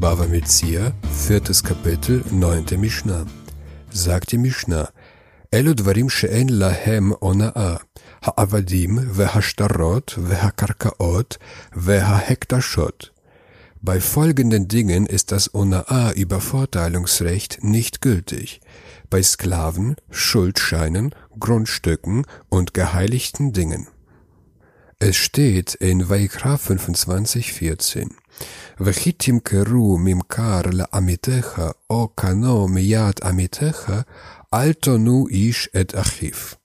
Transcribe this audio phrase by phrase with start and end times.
[0.00, 3.26] Bava Metzia, viertes Kapitel, neunte Mishnah.
[3.90, 4.90] Sagt die Mishnah,
[5.50, 7.80] Elu dvarim she'en lahem ona'a,
[8.22, 11.38] ha'avadim ve'hashtarot ve'hakarkaot
[11.74, 13.10] ve'hahektashot.
[13.82, 18.60] Bei folgenden Dingen ist das Ona'a Übervorteilungsrecht nicht gültig.
[19.10, 23.88] Bei Sklaven, Schuldscheinen, Grundstücken und geheiligten Dingen.
[25.00, 27.52] Es steht in Vaikra 25,
[28.38, 28.48] 14.
[28.78, 34.04] Vechitim keru mimkar la amitecha o kano miyad amitecha
[34.50, 36.56] alto nu ish et achiv.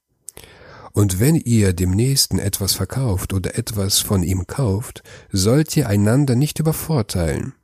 [0.92, 6.36] Und wenn ihr dem Nächsten etwas verkauft oder etwas von ihm kauft, sollt ihr einander
[6.36, 7.54] nicht übervorteilen.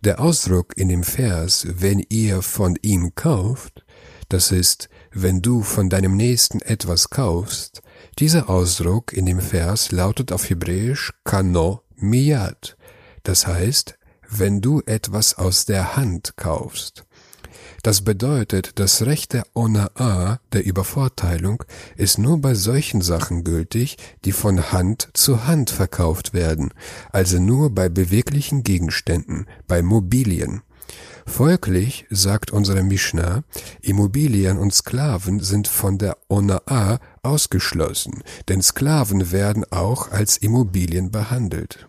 [0.00, 3.84] Der Ausdruck in dem Vers, wenn ihr von ihm kauft,
[4.28, 7.82] das ist, wenn du von deinem Nächsten etwas kaufst,
[8.18, 12.76] dieser Ausdruck in dem Vers lautet auf Hebräisch kano miyad,
[13.22, 17.04] das heißt, wenn du etwas aus der Hand kaufst.
[17.82, 21.64] Das bedeutet, das Recht der Ona'a, der Übervorteilung,
[21.96, 26.72] ist nur bei solchen Sachen gültig, die von Hand zu Hand verkauft werden,
[27.10, 30.62] also nur bei beweglichen Gegenständen, bei Mobilien.
[31.26, 33.42] Folglich sagt unsere Mishnah,
[33.80, 41.88] Immobilien und Sklaven sind von der Ona'a ausgeschlossen, denn Sklaven werden auch als Immobilien behandelt.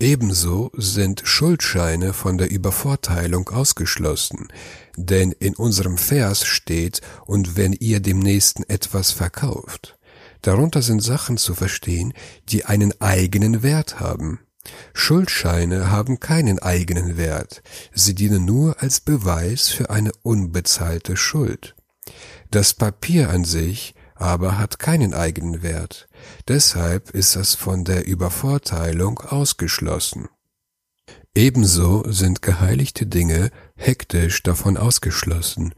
[0.00, 4.48] Ebenso sind Schuldscheine von der Übervorteilung ausgeschlossen,
[4.96, 9.98] denn in unserem Vers steht, und wenn ihr dem Nächsten etwas verkauft.
[10.40, 12.14] Darunter sind Sachen zu verstehen,
[12.48, 14.40] die einen eigenen Wert haben.
[14.94, 17.62] Schuldscheine haben keinen eigenen Wert,
[17.92, 21.74] sie dienen nur als Beweis für eine unbezahlte Schuld.
[22.50, 26.08] Das Papier an sich aber hat keinen eigenen Wert,
[26.48, 30.28] deshalb ist es von der Übervorteilung ausgeschlossen.
[31.34, 35.74] Ebenso sind geheiligte Dinge hektisch davon ausgeschlossen,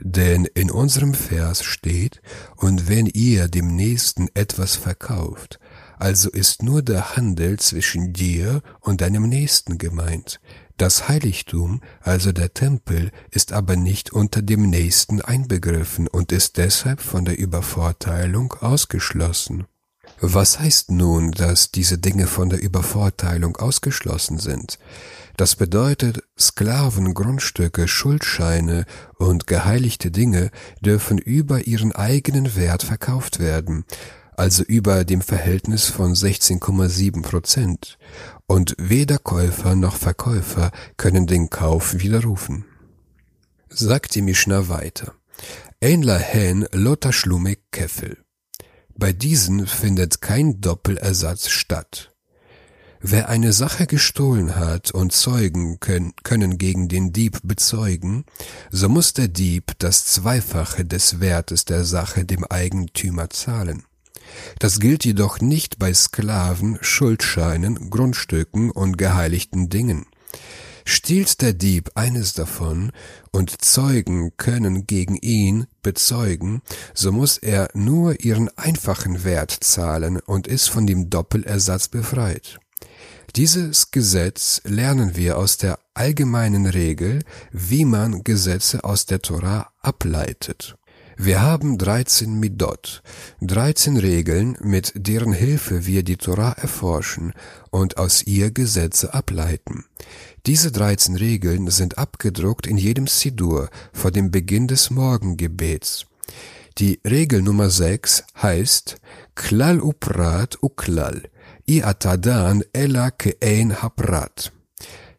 [0.00, 2.20] denn in unserem Vers steht,
[2.56, 5.60] und wenn ihr dem Nächsten etwas verkauft,
[5.96, 10.40] also ist nur der Handel zwischen dir und deinem Nächsten gemeint.
[10.76, 17.00] Das Heiligtum, also der Tempel, ist aber nicht unter dem Nächsten einbegriffen und ist deshalb
[17.00, 19.66] von der Übervorteilung ausgeschlossen.
[20.20, 24.78] Was heißt nun, dass diese Dinge von der Übervorteilung ausgeschlossen sind?
[25.36, 28.86] Das bedeutet, Sklaven, Grundstücke, Schuldscheine
[29.18, 30.50] und geheiligte Dinge
[30.80, 33.84] dürfen über ihren eigenen Wert verkauft werden,
[34.36, 37.98] also über dem Verhältnis von 16,7 Prozent,
[38.46, 42.64] und weder Käufer noch Verkäufer können den Kauf widerrufen.
[43.68, 45.12] Sagt die Mishnah weiter.
[45.82, 48.25] Ein lahen lotaschlume keffel.
[48.98, 52.14] Bei diesen findet kein Doppelersatz statt.
[53.00, 58.24] Wer eine Sache gestohlen hat und Zeugen können, können gegen den Dieb bezeugen,
[58.70, 63.84] so muss der Dieb das Zweifache des Wertes der Sache dem Eigentümer zahlen.
[64.58, 70.06] Das gilt jedoch nicht bei Sklaven, Schuldscheinen, Grundstücken und geheiligten Dingen.
[70.88, 72.92] Stiehlt der Dieb eines davon
[73.32, 76.62] und Zeugen können gegen ihn bezeugen,
[76.94, 82.60] so muss er nur ihren einfachen Wert zahlen und ist von dem Doppelersatz befreit.
[83.34, 90.76] Dieses Gesetz lernen wir aus der allgemeinen Regel, wie man Gesetze aus der Torah ableitet.
[91.18, 93.02] Wir haben 13 Midot,
[93.40, 97.32] 13 Regeln, mit deren Hilfe wir die Torah erforschen
[97.70, 99.86] und aus ihr Gesetze ableiten.
[100.46, 106.06] Diese 13 Regeln sind abgedruckt in jedem Sidur vor dem Beginn des Morgengebets.
[106.78, 108.98] Die Regel Nummer 6 heißt
[109.34, 111.24] Klal uprat uklal,
[111.68, 114.52] i atadan ela ke'ein haprat.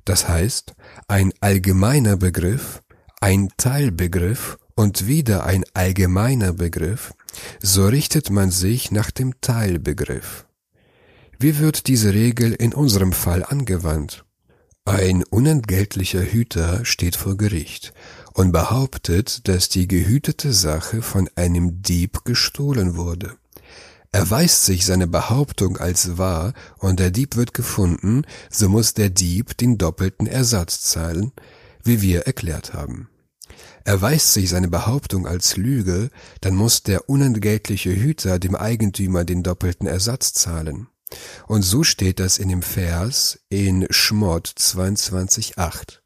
[0.06, 0.76] Das heißt,
[1.10, 2.82] ein allgemeiner Begriff,
[3.20, 7.14] ein Teilbegriff und wieder ein allgemeiner Begriff,
[7.60, 10.46] so richtet man sich nach dem Teilbegriff.
[11.38, 14.24] Wie wird diese Regel in unserem Fall angewandt?
[14.88, 17.94] Ein unentgeltlicher Hüter steht vor Gericht
[18.34, 23.36] und behauptet, dass die gehütete Sache von einem Dieb gestohlen wurde.
[24.14, 29.58] Erweist sich seine Behauptung als wahr und der Dieb wird gefunden, so muss der Dieb
[29.58, 31.34] den doppelten Ersatz zahlen,
[31.84, 33.10] wie wir erklärt haben.
[33.84, 39.86] Erweist sich seine Behauptung als Lüge, dann muss der unentgeltliche Hüter dem Eigentümer den doppelten
[39.86, 40.88] Ersatz zahlen.
[41.48, 46.00] Und so steht das in dem Vers in Schmott 22,8.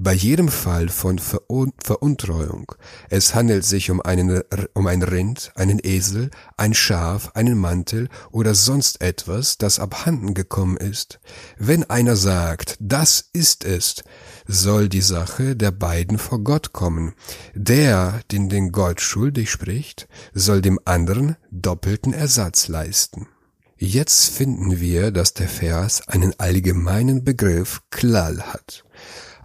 [0.00, 2.72] bei jedem Fall von Veruntreuung,
[3.10, 4.42] es handelt sich um, einen,
[4.72, 10.76] um ein Rind, einen Esel, ein Schaf, einen Mantel oder sonst etwas, das abhanden gekommen
[10.76, 11.18] ist,
[11.58, 14.04] wenn einer sagt, das ist es,
[14.46, 17.14] soll die Sache der beiden vor Gott kommen.
[17.54, 23.26] Der, den den Gott schuldig spricht, soll dem anderen doppelten Ersatz leisten.
[23.78, 28.84] Jetzt finden wir, dass der Vers einen allgemeinen Begriff Klal hat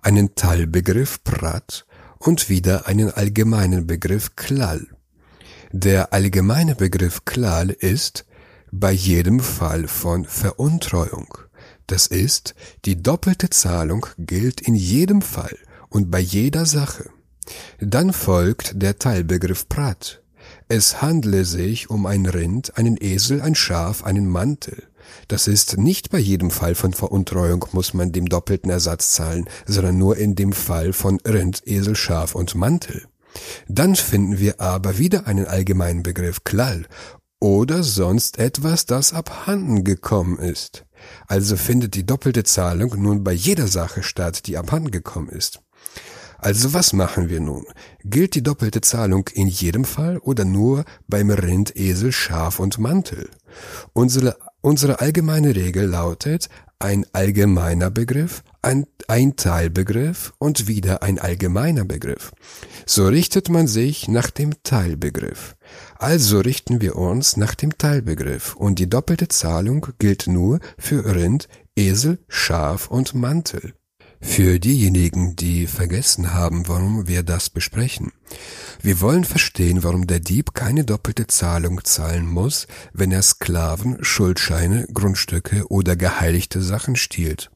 [0.03, 1.85] einen Teilbegriff Prat
[2.19, 4.85] und wieder einen allgemeinen Begriff Klal.
[5.71, 8.25] Der allgemeine Begriff Klal ist
[8.71, 11.38] bei jedem Fall von Veruntreuung.
[11.88, 12.53] Das ist,
[12.85, 15.57] die doppelte Zahlung gilt in jedem Fall
[15.89, 17.09] und bei jeder Sache.
[17.80, 20.23] Dann folgt der Teilbegriff Prat.
[20.75, 24.81] Es handle sich um ein Rind, einen Esel, ein Schaf, einen Mantel.
[25.28, 30.00] Das ist nicht bei jedem Fall von Veruntreuung muss man dem doppelten Ersatz zahlen, sondern
[30.00, 33.06] nur in dem Fall von Rind, Esel, Schaf und Mantel.
[33.68, 36.88] Dann finden wir aber wieder einen allgemeinen Begriff Klall
[37.40, 40.86] oder sonst etwas, das abhanden gekommen ist.
[41.28, 45.62] Also findet die doppelte Zahlung nun bei jeder Sache statt, die abhanden gekommen ist.
[46.44, 47.66] Also was machen wir nun?
[48.04, 53.30] Gilt die doppelte Zahlung in jedem Fall oder nur beim Rind, Esel, Schaf und Mantel?
[53.94, 56.48] Unsere Unsere allgemeine Regel lautet
[56.80, 62.31] ein allgemeiner Begriff, ein, ein Teilbegriff und wieder ein allgemeiner Begriff.
[62.86, 65.57] So richtet man sich nach dem Teilbegriff.
[65.98, 71.50] Also richten wir uns nach dem Teilbegriff und die doppelte Zahlung gilt nur für Rind,
[71.75, 73.74] Esel, Schaf und Mantel.
[74.24, 78.12] Für diejenigen, die vergessen haben, warum wir das besprechen.
[78.81, 84.88] Wir wollen verstehen, warum der Dieb keine doppelte Zahlung zahlen muss, wenn er Sklaven, Schuldscheine,
[84.92, 87.52] Grundstücke oder geheiligte Sachen stiehlt.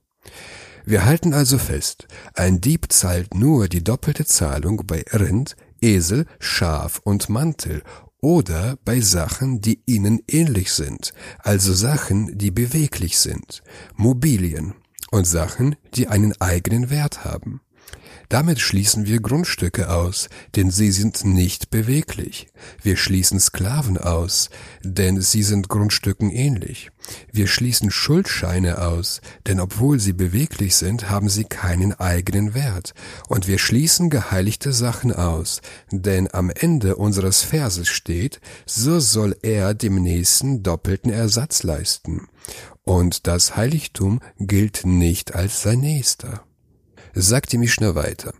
[0.85, 7.01] Wir halten also fest, ein Dieb zahlt nur die doppelte Zahlung bei Rind, Esel, Schaf
[7.03, 7.81] und Mantel
[8.21, 13.63] oder bei Sachen, die ihnen ähnlich sind, also Sachen, die beweglich sind,
[13.95, 14.75] Mobilien,
[15.11, 17.61] und Sachen, die einen eigenen Wert haben.
[18.29, 22.47] Damit schließen wir Grundstücke aus, denn sie sind nicht beweglich.
[22.81, 24.49] Wir schließen Sklaven aus,
[24.83, 26.91] denn sie sind Grundstücken ähnlich.
[27.31, 32.93] Wir schließen Schuldscheine aus, denn obwohl sie beweglich sind, haben sie keinen eigenen Wert.
[33.29, 39.73] Und wir schließen geheiligte Sachen aus, denn am Ende unseres Verses steht, so soll er
[39.73, 42.27] dem Nächsten doppelten Ersatz leisten.
[42.83, 46.46] Und das Heiligtum gilt nicht als sein Nächster.
[47.19, 48.31] Sagt die Mishnah weiter.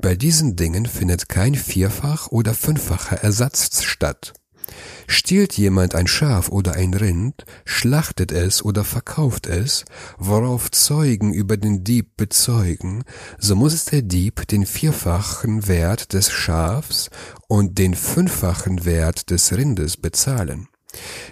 [0.00, 4.34] Bei diesen Dingen findet kein vierfach oder fünffacher Ersatz statt.
[5.08, 9.84] Stiehlt jemand ein Schaf oder ein Rind, schlachtet es oder verkauft es,
[10.16, 13.02] worauf Zeugen über den Dieb bezeugen,
[13.36, 17.10] so muss der Dieb den vierfachen Wert des Schafs
[17.48, 20.68] und den fünffachen Wert des Rindes bezahlen.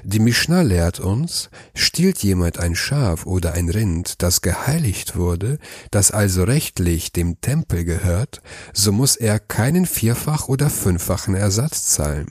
[0.02, 5.58] Die Mishnah lehrt uns, stiehlt jemand ein Schaf oder ein Rind, das geheiligt wurde,
[5.90, 8.40] das also rechtlich dem Tempel gehört,
[8.72, 12.28] so muss er keinen vierfach oder fünffachen Ersatz zahlen.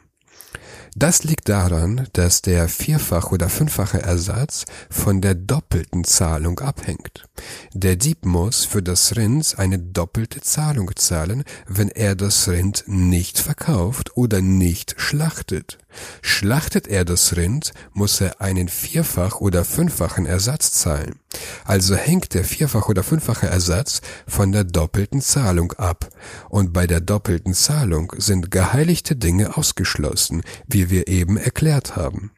[0.96, 7.28] Das liegt daran, dass der vierfach oder fünffache Ersatz von der doppelten Zahlung abhängt.
[7.74, 13.40] Der Dieb muss für das Rind eine doppelte Zahlung zahlen, wenn er das Rind nicht
[13.40, 15.78] verkauft oder nicht schlachtet.
[16.22, 21.20] Schlachtet er das Rind, muss er einen vierfach oder fünffachen Ersatz zahlen.
[21.66, 26.10] Also hängt der vierfach oder fünffache Ersatz von der doppelten Zahlung ab.
[26.50, 32.32] Und bei der doppelten Zahlung sind geheiligte Dinge ausgeschlossen, wie wir eben erklärt haben.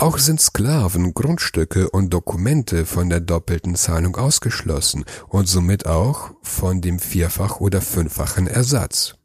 [0.00, 6.80] Auch sind Sklaven, Grundstücke und Dokumente von der doppelten Zahlung ausgeschlossen und somit auch von
[6.80, 9.19] dem vierfach oder fünffachen Ersatz.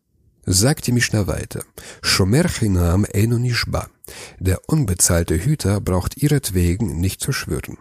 [0.46, 1.64] Sagt die Mishnah weiter.
[2.04, 3.90] Shomer chinam enonishba.
[4.40, 7.78] Der unbezahlte Hüter braucht ihretwegen nicht zu schwören.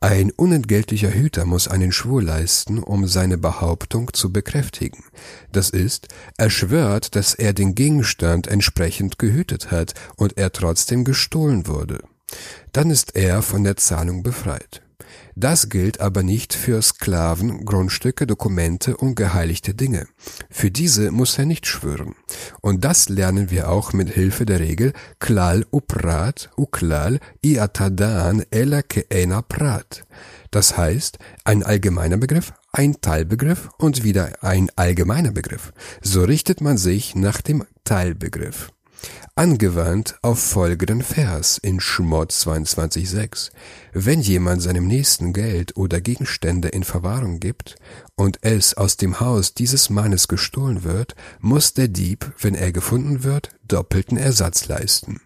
[0.00, 5.04] Ein unentgeltlicher Hüter muss einen Schwur leisten, um seine Behauptung zu bekräftigen.
[5.52, 11.68] Das ist, er schwört, dass er den Gegenstand entsprechend gehütet hat und er trotzdem gestohlen
[11.68, 12.02] wurde.
[12.72, 14.83] Dann ist er von der Zahlung befreit.
[15.36, 20.06] Das gilt aber nicht für Sklaven, Grundstücke, Dokumente und geheiligte Dinge.
[20.48, 22.14] Für diese muss er nicht schwören.
[22.60, 29.42] Und das lernen wir auch mit Hilfe der Regel Klal uprat uklal iatadan ela keena
[29.42, 30.04] prat.
[30.52, 35.72] Das heißt, ein allgemeiner Begriff, ein Teilbegriff und wieder ein allgemeiner Begriff.
[36.00, 38.73] So richtet man sich nach dem Teilbegriff.
[39.36, 43.50] Angewandt auf folgenden Vers in Schmott 22,6.
[43.92, 47.76] Wenn jemand seinem Nächsten Geld oder Gegenstände in Verwahrung gibt
[48.14, 53.24] und es aus dem Haus dieses Mannes gestohlen wird, muss der Dieb, wenn er gefunden
[53.24, 55.20] wird, doppelten Ersatz leisten.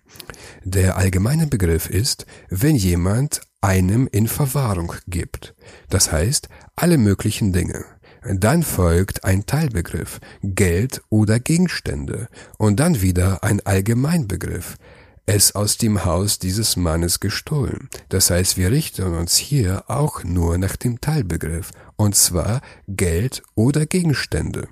[0.64, 5.54] Der allgemeine Begriff ist, wenn jemand einem in Verwahrung gibt.
[5.90, 7.84] Das heißt, alle möglichen Dinge.
[8.30, 14.76] Dann folgt ein Teilbegriff, Geld oder Gegenstände, und dann wieder ein Allgemeinbegriff,
[15.24, 17.88] es aus dem Haus dieses Mannes gestohlen.
[18.10, 23.86] Das heißt, wir richten uns hier auch nur nach dem Teilbegriff, und zwar Geld oder
[23.86, 24.68] Gegenstände.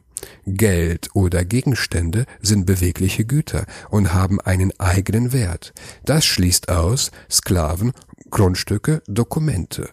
[0.46, 5.72] Geld oder Gegenstände sind bewegliche Güter und haben einen eigenen Wert.
[6.04, 7.92] Das schließt aus Sklaven,
[8.30, 9.90] Grundstücke, Dokumente.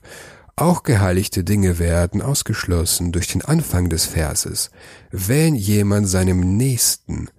[0.55, 4.69] Auch geheiligte Dinge werden ausgeschlossen durch den Anfang des Verses.
[5.11, 7.29] Wenn jemand seinem Nächsten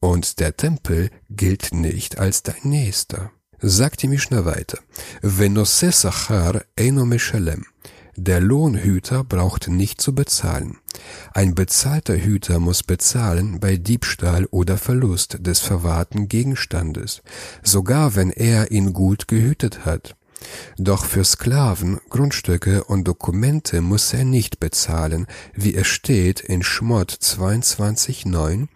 [0.00, 3.30] und der Tempel gilt nicht als dein Nächster.
[3.60, 4.78] Sagt die Mishnah weiter.
[5.20, 7.66] Venose Sachar Eno Meshalem.
[8.16, 10.78] Der Lohnhüter braucht nicht zu bezahlen.
[11.32, 17.22] Ein bezahlter Hüter muss bezahlen bei Diebstahl oder Verlust des verwahrten Gegenstandes,
[17.62, 20.16] sogar wenn er ihn gut gehütet hat.
[20.78, 27.12] Doch für Sklaven, Grundstücke und Dokumente muss er nicht bezahlen, wie es steht in Schmott
[27.12, 28.68] 22,9.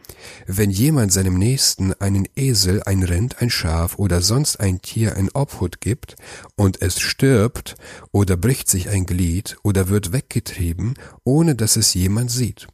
[0.46, 5.30] Wenn jemand seinem Nächsten einen Esel, ein Rind, ein Schaf oder sonst ein Tier in
[5.32, 6.16] Obhut gibt
[6.56, 7.76] und es stirbt
[8.12, 10.94] oder bricht sich ein Glied oder wird weggetrieben,
[11.24, 12.66] ohne dass es jemand sieht.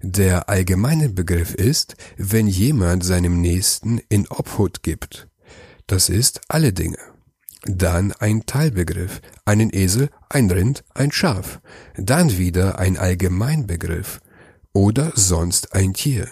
[0.00, 5.26] Der allgemeine Begriff ist, wenn jemand seinem Nächsten in Obhut gibt.
[5.88, 6.98] Das ist alle Dinge.
[7.70, 11.60] Dann ein Teilbegriff, einen Esel, ein Rind, ein Schaf.
[11.98, 14.20] Dann wieder ein Allgemeinbegriff
[14.72, 16.28] oder sonst ein Tier.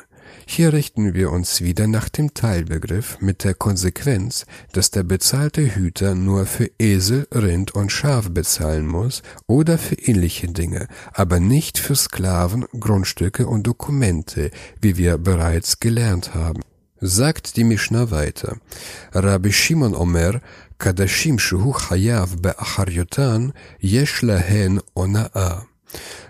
[0.47, 6.15] Hier richten wir uns wieder nach dem Teilbegriff mit der Konsequenz, dass der bezahlte Hüter
[6.15, 11.97] nur für Esel, Rind und Schaf bezahlen muss oder für ähnliche Dinge, aber nicht für
[11.97, 14.51] Sklaven, Grundstücke und Dokumente,
[14.81, 16.63] wie wir bereits gelernt haben.
[17.01, 18.57] Sagt die Mishnah weiter,
[19.13, 20.41] Rabbi Shimon Omer,
[20.79, 25.67] Kadashim Shuhu Hayav Be'acharyotan, Yesh Lahen Ona'a.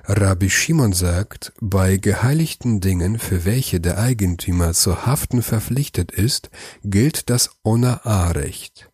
[0.09, 6.51] Rabbi Shimon sagt, bei geheiligten Dingen, für welche der Eigentümer zu haften verpflichtet ist,
[6.83, 8.91] gilt das Ona'a-Recht.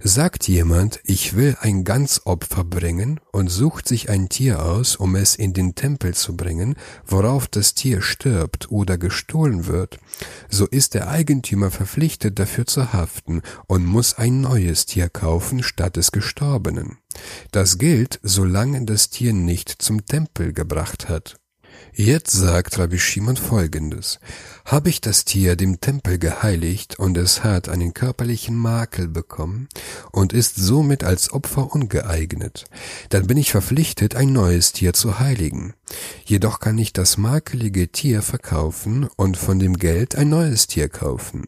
[0.00, 5.36] Sagt jemand, ich will ein Ganzopfer bringen und sucht sich ein Tier aus, um es
[5.36, 6.76] in den Tempel zu bringen,
[7.06, 9.98] worauf das Tier stirbt oder gestohlen wird,
[10.48, 15.96] so ist der Eigentümer verpflichtet dafür zu haften und muss ein neues Tier kaufen statt
[15.96, 16.98] des Gestorbenen.
[17.50, 21.38] Das gilt, solange das Tier nicht zum Tempel gebracht hat.
[21.92, 24.20] Jetzt sagt Rabbi Shimon folgendes.
[24.64, 29.68] Habe ich das Tier dem Tempel geheiligt und es hat einen körperlichen Makel bekommen
[30.12, 32.64] und ist somit als Opfer ungeeignet,
[33.10, 35.74] dann bin ich verpflichtet, ein neues Tier zu heiligen.
[36.24, 41.44] Jedoch kann ich das makelige Tier verkaufen und von dem Geld ein neues Tier kaufen.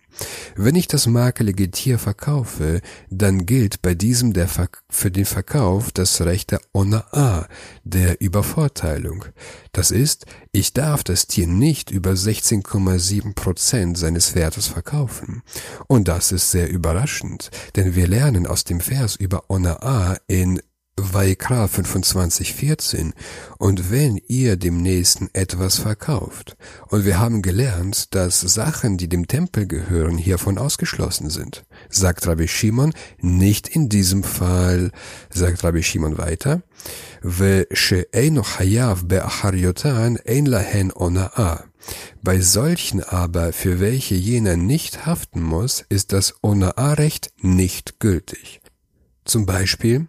[0.54, 2.80] Wenn ich das makelige Tier verkaufe,
[3.11, 4.49] dann gilt bei diesem der
[4.88, 7.47] für den Verkauf das Recht der Ona'a,
[7.85, 9.25] der Übervorteilung.
[9.73, 10.17] Das ist,
[10.52, 15.42] ich darf das Tier nicht über 16,7 Prozent seines Wertes verkaufen.
[15.87, 20.60] Und das ist sehr überraschend, denn wir lernen aus dem Vers über Ona'a in
[20.98, 23.12] Vaikra 25,14
[23.58, 26.56] und wenn ihr dem Nächsten etwas verkauft.
[26.88, 31.64] Und wir haben gelernt, dass Sachen, die dem Tempel gehören, hiervon ausgeschlossen sind.
[31.88, 34.90] Sagt Rabbi Shimon, nicht in diesem Fall,
[35.30, 36.62] sagt Rabbi Shimon weiter,
[42.22, 48.60] bei solchen aber, für welche jener nicht haften muss, ist das Ona'a-Recht nicht gültig.
[49.24, 50.06] Zum Beispiel,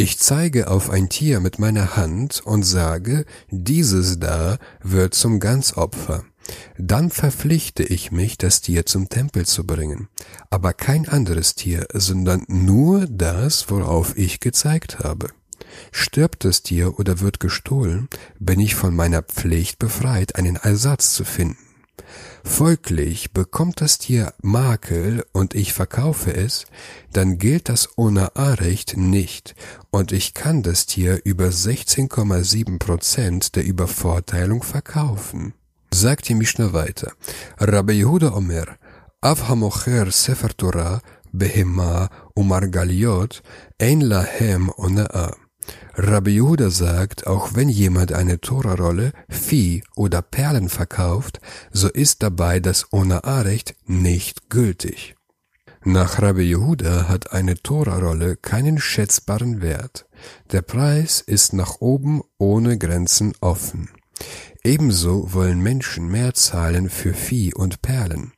[0.00, 6.24] ich zeige auf ein Tier mit meiner Hand und sage, dieses da wird zum Ganzopfer.
[6.78, 10.08] Dann verpflichte ich mich, das Tier zum Tempel zu bringen,
[10.48, 15.28] aber kein anderes Tier, sondern nur das, worauf ich gezeigt habe.
[15.92, 21.24] Stirbt das Tier oder wird gestohlen, bin ich von meiner Pflicht befreit, einen Ersatz zu
[21.24, 21.58] finden.
[22.44, 26.66] Folglich bekommt das Tier Makel und ich verkaufe es,
[27.12, 29.54] dann gilt das Ona-A-Recht nicht
[29.90, 35.54] und ich kann das Tier über 16,7 Prozent der Übervorteilung verkaufen.
[35.92, 37.12] Sagt die Mishnah weiter.
[37.58, 38.66] Rabbi Yehuda Omer,
[39.20, 43.42] Av hamocher Sefer Torah, Behema umar Galiot,
[43.78, 45.36] ein lahem Ona-A.
[45.94, 51.40] Rabbi Yehuda sagt, auch wenn jemand eine Torarolle, Vieh oder Perlen verkauft,
[51.72, 55.16] so ist dabei das Ona'a-Recht nicht gültig.
[55.82, 60.06] Nach Rabbi Yehuda hat eine Torarolle keinen schätzbaren Wert.
[60.52, 63.88] Der Preis ist nach oben ohne Grenzen offen.
[64.62, 68.32] Ebenso wollen Menschen mehr zahlen für Vieh und Perlen.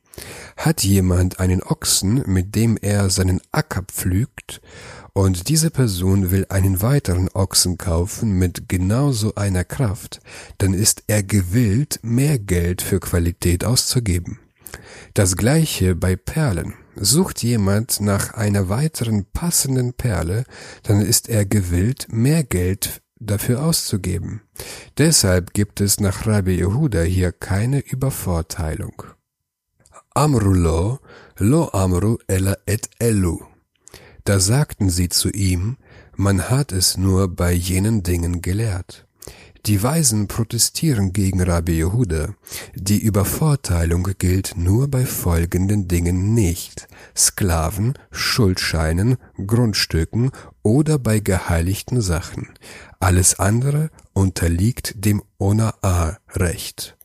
[0.57, 4.61] Hat jemand einen Ochsen, mit dem er seinen Acker pflügt,
[5.13, 10.21] und diese Person will einen weiteren Ochsen kaufen mit genauso einer Kraft,
[10.57, 14.39] dann ist er gewillt, mehr Geld für Qualität auszugeben.
[15.13, 16.73] Das gleiche bei Perlen.
[16.95, 20.45] Sucht jemand nach einer weiteren passenden Perle,
[20.83, 24.41] dann ist er gewillt, mehr Geld dafür auszugeben.
[24.97, 29.03] Deshalb gibt es nach Rabbi Yehuda hier keine Übervorteilung.
[30.15, 30.99] Amru lo,
[31.39, 33.39] lo amru ella et elu.
[34.25, 35.77] Da sagten sie zu ihm,
[36.15, 39.07] man hat es nur bei jenen Dingen gelehrt.
[39.65, 42.35] Die Weisen protestieren gegen Rabbi Yehuda.
[42.75, 46.87] Die Übervorteilung gilt nur bei folgenden Dingen nicht.
[47.15, 49.17] Sklaven, Schuldscheinen,
[49.47, 52.49] Grundstücken oder bei geheiligten Sachen.
[52.99, 56.97] Alles andere unterliegt dem Ona'a-Recht.